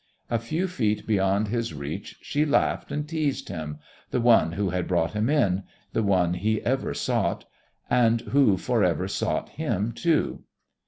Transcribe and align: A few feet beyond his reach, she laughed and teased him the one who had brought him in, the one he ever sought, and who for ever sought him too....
A 0.31 0.39
few 0.39 0.67
feet 0.67 1.05
beyond 1.05 1.49
his 1.49 1.75
reach, 1.75 2.17
she 2.23 2.43
laughed 2.43 2.91
and 2.91 3.07
teased 3.07 3.49
him 3.49 3.77
the 4.09 4.19
one 4.19 4.53
who 4.53 4.71
had 4.71 4.87
brought 4.87 5.11
him 5.13 5.29
in, 5.29 5.61
the 5.93 6.01
one 6.01 6.33
he 6.33 6.59
ever 6.63 6.95
sought, 6.95 7.45
and 7.87 8.21
who 8.21 8.57
for 8.57 8.83
ever 8.83 9.07
sought 9.07 9.49
him 9.49 9.91
too.... 9.91 10.41